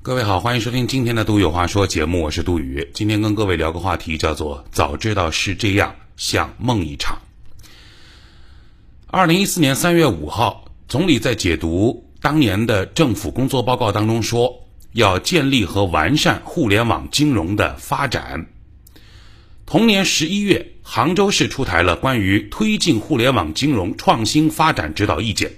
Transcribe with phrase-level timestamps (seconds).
[0.00, 2.88] 各位好，欢迎收听今天的《杜宇有话说》节目，我是杜宇。
[2.94, 7.20] 今天跟各位聊个话题，叫做“早知道是这样，像梦一场”。
[9.08, 18.46] 二零一四年三月五号，总理在解读当年的政府工作报告当中说，要建立和完善互联网金融的发展。
[19.66, 25.50] 同年十一月，杭州市出台了关于推进互联网金融创新发展指导意见。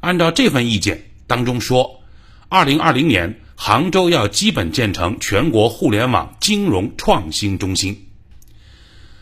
[0.00, 2.00] 按照这份意见当中说，
[2.48, 3.42] 二零二零年。
[3.58, 8.06] 杭州要基本建成全国互联网金融创新中心。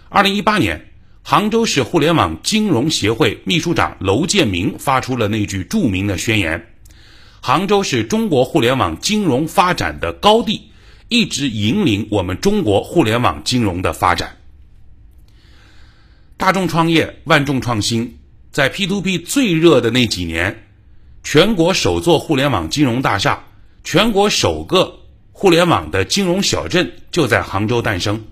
[0.08, 0.90] 二零一八年，
[1.22, 6.66] 杭州市互联网金融协会秘书长楼建明发出了那句著名的宣言
[7.40, 10.70] ：“杭州是中国互联网金融发展的高地，
[11.08, 14.36] 一直引领我们中国互联网金融的发展。”
[16.36, 18.18] 大众创业，万众创新，
[18.50, 20.64] 在 P to P 最热的那几年，
[21.22, 23.43] 全国首座互联网金融大厦。
[23.84, 24.98] 全国首个
[25.30, 28.24] 互联网的金融小镇就在杭州诞生，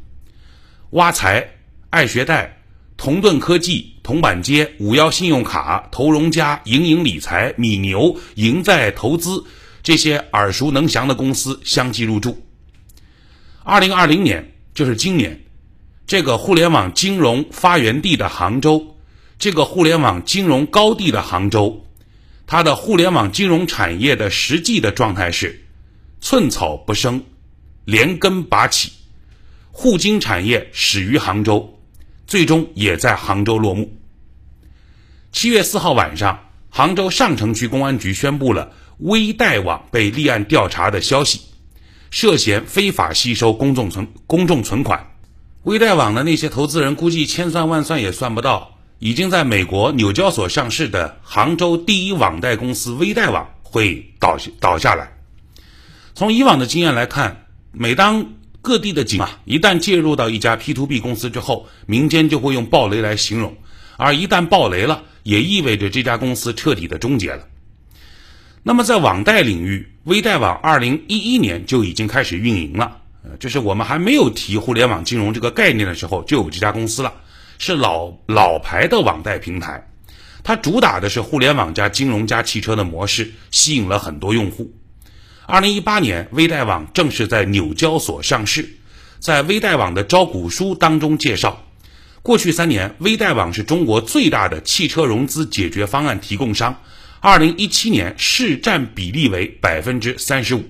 [0.90, 1.46] 挖财、
[1.90, 2.62] 爱学贷、
[2.96, 9.44] 同盾科技、铜板街、五幺信用卡、投融家、盈盈理财、米牛、赢在投资
[9.82, 12.42] 这些耳熟能详的公司相继入驻。
[13.62, 15.38] 二零二零年，就是今年，
[16.06, 18.96] 这个互联网金融发源地的杭州，
[19.38, 21.84] 这个互联网金融高地的杭州。
[22.46, 25.64] 它的互联网金融产业的实际的状态是
[26.20, 27.24] 寸草不生，
[27.84, 28.92] 连根拔起。
[29.70, 31.80] 互金产业始于杭州，
[32.26, 33.96] 最终也在杭州落幕。
[35.32, 41.40] 七月四号晚上，杭州上城区公安局宣布了微贷网被立案调查的消息，
[42.10, 45.14] 涉嫌非法吸收公众存公众存款。
[45.62, 48.78] 微贷网的那些投资人估计千算万算也算不到。
[49.02, 55.10] 已经在美国纽交所上市的杭州第一网贷公司微贷网会倒倒下来。
[56.14, 63.56] 从以往的经验来看，每当各地的警啊一旦介入到一家 P to P 公司之后，民间就会用暴雷来形容，
[63.96, 67.48] 而一旦暴雷了，也意味着这家公司彻底的终结了。
[68.62, 72.98] 那么在网贷领域，微贷网二零一一年就已经开始运营了，
[73.40, 77.12] 就是我们还没有提互联网金融这个概念的时候，就有这家公司了。
[77.64, 79.88] 是老老牌的网贷平台，
[80.42, 84.68] 它主打的是互联网加金融加汽车的模式，吸引了很多用户。
[85.46, 88.68] 二零一八年，微贷网正式在纽交所上市。
[89.20, 91.64] 在微贷网的招股书当中介绍，
[92.20, 96.82] 过去三年，微贷网是中国最大的汽车融资解决方案提供商。
[97.20, 100.64] 二零一七年市占比例为百分之三十五。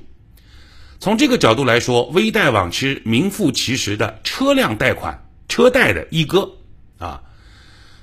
[1.00, 6.58] 从这个角度来说，微贷网是名副其实的车辆贷款、车贷的一哥。
[7.02, 7.20] 啊，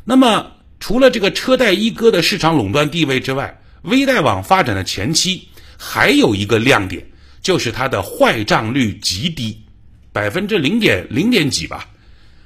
[0.04, 0.52] 那么
[0.82, 7.06] 除了这个车贷一哥的市场垄断地位之外，微贷网发展的前期还有一个亮点，
[7.42, 9.58] 就是它的坏账率极低，
[10.12, 11.88] 百分之零点零点几吧。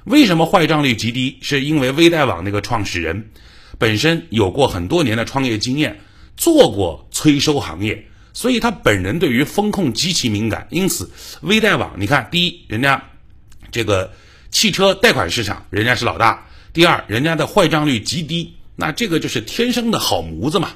[0.04, 1.36] 为什么坏账率极低？
[1.40, 3.30] 是因为微贷网那个创始人
[3.76, 5.98] 本身有过很多年的创业经验，
[6.36, 10.68] 做过催收行业，所以他本人对于风控极其敏感。
[10.70, 11.10] 因此，
[11.40, 13.02] 微贷网你看，第一，人家
[13.72, 14.12] 这个。
[14.54, 16.46] 汽车贷款市场，人家是老大。
[16.72, 20.70] 第二，人家的坏账率极低，那这个就是天生的好模子嘛。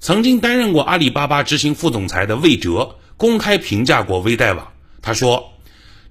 [0.00, 5.52] 曾经担任过阿里巴巴执行副总裁的魏哲公开评价过微贷网，他说：“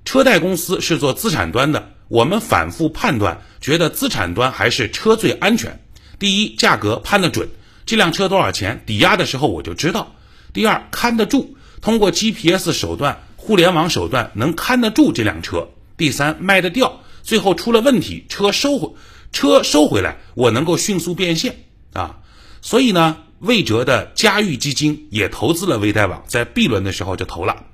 [0.06, 5.84] 车贷公司是做资产端的，我们反复判断，觉得资产端还是车最安全。
[6.18, 7.50] 第一，价格判得准，
[7.86, 10.16] 这辆车多少钱，抵押的时候我就知道；
[10.54, 15.68] 第二，看得住，通过 GPS 手段、互联网手段能看得住这辆车。”
[15.98, 18.94] 第三，卖得掉，最后出了问题，车收回，
[19.32, 22.20] 车收回来，我能够迅速变现啊！
[22.62, 27.66] 所以呢，魏哲的嘉裕基金也投资了微贷网，在 B 轮的时候就投了，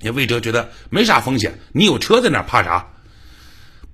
[0.00, 2.88] 因为魏哲觉得没啥风险，你有车在那怕啥？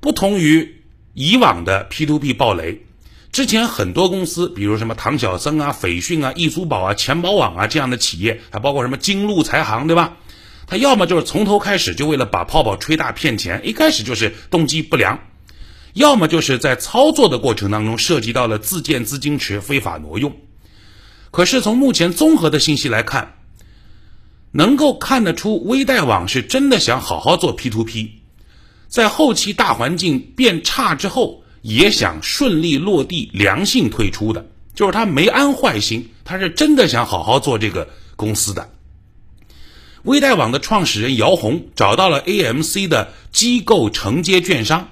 [0.00, 2.86] 不同于以往的 P to P 暴雷，
[3.32, 10.16] 之前很多公司，比如什么唐小僧啊、斐讯啊、易租宝啊、钱宝网啊这样的企业，还包括什么金鹿财行，对吧？
[10.68, 15.16] 他要么就是从头开始就为了把泡泡吹大骗钱，一开始就是动机不良；
[15.94, 20.36] 要么就是在操作的过程当中涉及到了自建资金池、非法挪用。
[21.30, 23.36] 可是从目前综合的信息来看，
[24.52, 28.20] 能够看得出微贷网是真的想好好做 P to P，
[28.88, 38.70] 在后期大环境变差之后，也想顺利落地、良性退出的，就是他没安坏心，他是真的想好好做这个公司的。
[40.04, 44.88] 微贷网的创始人姚红找到了 AMC 的机构承接券商。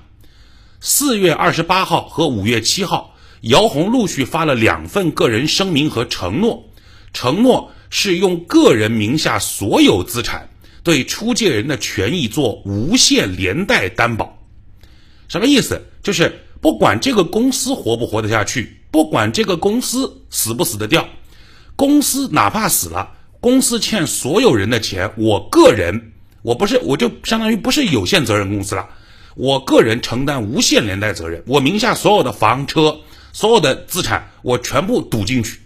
[0.81, 6.71] 四月二十八号和五月七号，姚红陆续发了两份个人声明和承诺，
[7.13, 10.51] 承诺是用个人名下所有资产
[10.83, 14.39] 对出借人的权益做无限连带担保。
[15.29, 15.83] 什么意思？
[16.03, 21.09] 就是不管这个公司活不活得下去，不管这个公司死不死得掉，
[21.75, 23.13] 公司哪怕死了，
[23.47, 26.11] 公司欠所有人的钱，我个人
[26.43, 28.89] 我不是我就相当于不是有限责任公司了，
[29.37, 32.99] 我个人承担无限连带责任，我名下所有的房车、
[33.33, 35.61] 所有的资产，我全部赌进去。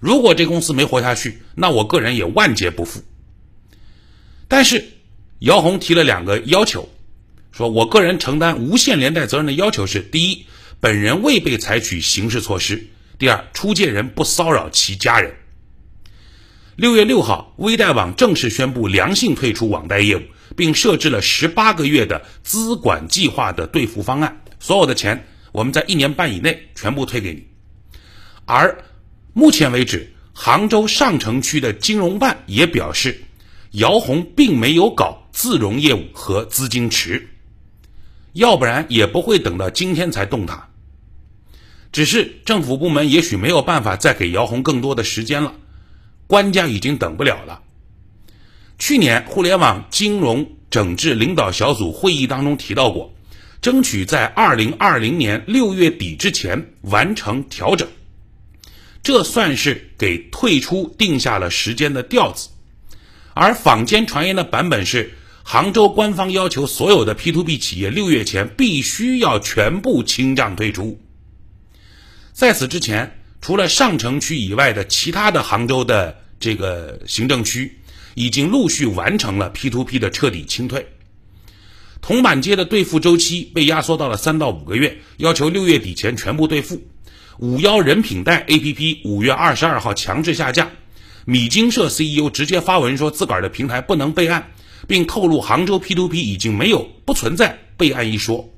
[0.00, 3.02] 如果这公司没活下去，那我个人也万劫不复。
[4.48, 4.82] 但是
[5.40, 6.88] 姚红提了两个要求。
[7.52, 10.46] 说我个人承担无限连带责任的要求是：第一，
[10.80, 12.78] 本人未被采取刑事措施；
[13.18, 15.34] 第二，出借人不骚扰其家人。
[16.78, 20.22] 六月六号，微贷网正式宣布良性退出网贷业务，
[20.54, 27.48] 并设置了十八个月的资管计划的兑付方案，所有的钱我们在一年半以内全部退给你。
[28.44, 28.84] 而
[29.32, 33.24] 目前为止，杭州上城区的金融办也表示，
[33.72, 37.28] 姚红并没有搞自融业务和资金池。
[38.34, 40.68] 要不然也不会等到今天才动他。
[41.90, 45.54] 只是政府部门也许没有办法再给姚红更多的时间了，
[46.28, 47.60] 官家已经等不了了。
[48.78, 53.12] 去年互联网金融整治领导小组会议当中提到过，
[53.60, 57.88] 争取在二零二零年六月底之前完成调整，
[59.02, 62.50] 这算是给退出定下了时间的调子。
[63.34, 65.12] 而坊间传言的版本是。
[65.50, 71.00] 杭州官方要求所有的 P to P 企业六月前必须要全部清账退出。
[72.34, 77.80] 在此之前，除了上城区以外的其他的杭州的这个行政区，
[78.14, 80.86] 已经陆续完成了 P to P 的彻底清退。
[82.00, 86.82] 铜板街的兑付周期被压缩到了三到五个月，要求六月底前全部兑付。
[87.38, 90.70] 五幺人品贷 A P P 五月二十二号强制下架，
[91.24, 94.50] 米金社 C E O 直接发文说自个儿的平台不能备案。
[94.86, 98.54] 并透露，杭州 P2P 已经没有不存在备案一说。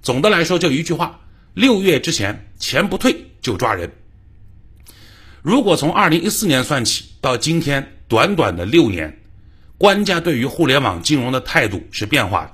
[0.00, 1.20] 总的来说，就一句话：
[1.54, 3.92] 六月之前钱不退就抓人。
[5.42, 9.20] 如果从二零一四年算起到今天，短短的六年，
[9.78, 12.52] 官家对于互联网金融的态度是变化的。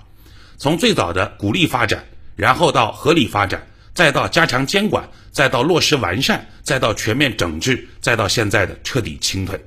[0.57, 2.05] 从最早的鼓励发展，
[2.37, 9.61] 然后到合理发展，再到加强监管，再到落实完善，再到全面整治，再到现在的彻底清退，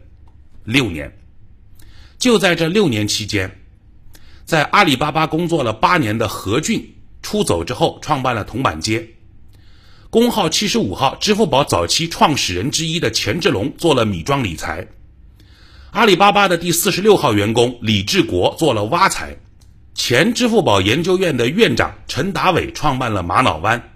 [0.63, 1.13] 六年。
[2.18, 3.60] 就在这六年期间，
[4.45, 9.10] 在阿里巴巴工作了八年的何俊出走之后，创办了铜板街。
[10.12, 14.88] 工号七十五号，支付宝早期创始人之一的钱志龙做了米庄理财。
[15.92, 19.38] 阿里巴巴的第四十六号员工李志国做了挖财。
[19.94, 23.92] 前支付宝研究院的院长陈达伟创办了玛瑙湾。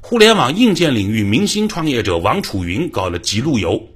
[0.00, 3.90] 互联网硬件领域明星创业者王楚云搞了极路由。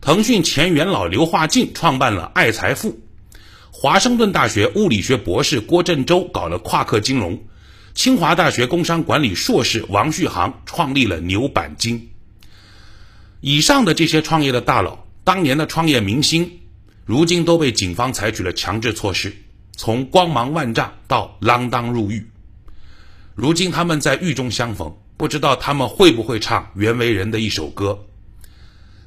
[0.00, 2.98] 腾讯前元老刘化进创办了爱财富。
[3.70, 7.42] 华盛顿大学物理学博士郭振洲搞了夸克金融，
[7.94, 12.10] 清华大学工商管理硕士王旭航创立了牛板金。
[13.40, 16.60] 以上的这些创业的大佬，当年的创业明星，
[17.04, 19.36] 如今都被警方采取了强制措施，
[19.76, 22.26] 从光芒万丈到锒铛入狱。
[23.34, 28.06] 如今他们在狱中相逢，不知道他们会不会唱袁惟仁的一首歌？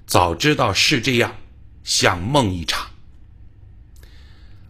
[0.05, 1.35] 早知道是这样，
[1.83, 2.87] 像梦一场。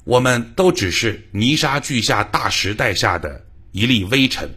[0.06, 3.46] 我们都只是泥沙俱下大时代下的
[3.78, 4.56] 一粒微尘，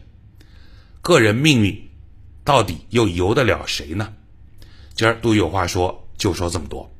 [1.03, 1.91] 个人命运
[2.43, 4.15] 到底又由得了谁呢？
[4.95, 6.91] 今儿都有话说，就说这么多。